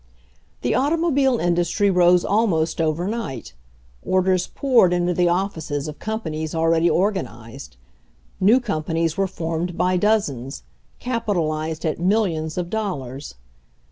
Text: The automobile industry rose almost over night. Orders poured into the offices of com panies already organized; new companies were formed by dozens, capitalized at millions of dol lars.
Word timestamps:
The 0.63 0.73
automobile 0.73 1.37
industry 1.37 1.91
rose 1.91 2.25
almost 2.25 2.81
over 2.81 3.07
night. 3.07 3.53
Orders 4.01 4.47
poured 4.47 4.93
into 4.93 5.13
the 5.13 5.29
offices 5.29 5.87
of 5.87 5.99
com 5.99 6.21
panies 6.21 6.55
already 6.55 6.89
organized; 6.89 7.77
new 8.39 8.59
companies 8.59 9.15
were 9.15 9.27
formed 9.27 9.77
by 9.77 9.97
dozens, 9.97 10.63
capitalized 10.97 11.85
at 11.85 11.99
millions 11.99 12.57
of 12.57 12.71
dol 12.71 12.97
lars. 12.97 13.35